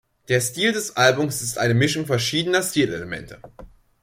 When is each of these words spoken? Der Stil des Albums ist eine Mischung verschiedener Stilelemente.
Der 0.29 0.41
Stil 0.41 0.71
des 0.71 0.97
Albums 0.97 1.43
ist 1.43 1.59
eine 1.59 1.75
Mischung 1.75 2.07
verschiedener 2.07 2.63
Stilelemente. 2.63 3.39